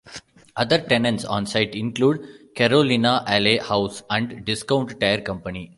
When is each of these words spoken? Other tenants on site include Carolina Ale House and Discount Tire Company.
Other 0.55 0.79
tenants 0.79 1.25
on 1.25 1.45
site 1.45 1.75
include 1.75 2.25
Carolina 2.55 3.23
Ale 3.27 3.61
House 3.63 4.01
and 4.09 4.43
Discount 4.43 4.99
Tire 4.99 5.21
Company. 5.21 5.69